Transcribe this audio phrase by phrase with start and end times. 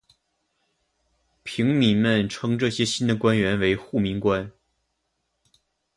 [1.43, 4.51] 平民们称这些新的官员为护民官。